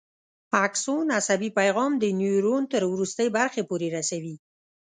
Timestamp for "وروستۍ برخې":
2.93-3.61